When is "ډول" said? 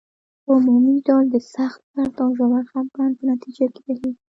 1.07-1.25